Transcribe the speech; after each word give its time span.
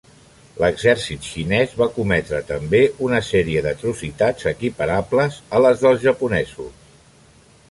L'exèrcit 0.61 1.27
xinès 1.33 1.75
va 1.81 1.87
cometre 1.97 2.39
també 2.49 2.81
una 3.09 3.21
sèrie 3.29 3.63
d'atrocitats 3.69 4.49
equiparables 4.53 5.39
a 5.59 5.63
les 5.69 5.85
dels 5.87 6.05
japonesos. 6.09 6.95